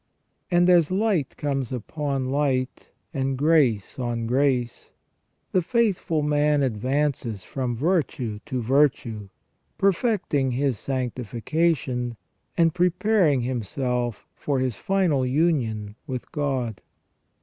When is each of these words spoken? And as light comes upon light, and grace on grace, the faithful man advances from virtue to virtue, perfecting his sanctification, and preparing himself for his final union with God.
And 0.49 0.67
as 0.67 0.89
light 0.89 1.37
comes 1.37 1.71
upon 1.71 2.31
light, 2.31 2.89
and 3.13 3.37
grace 3.37 3.99
on 3.99 4.25
grace, 4.25 4.89
the 5.51 5.61
faithful 5.61 6.23
man 6.23 6.63
advances 6.63 7.43
from 7.43 7.75
virtue 7.75 8.39
to 8.47 8.63
virtue, 8.63 9.29
perfecting 9.77 10.53
his 10.53 10.79
sanctification, 10.79 12.17
and 12.57 12.73
preparing 12.73 13.41
himself 13.41 14.25
for 14.33 14.57
his 14.57 14.75
final 14.75 15.23
union 15.23 15.93
with 16.07 16.31
God. 16.31 16.81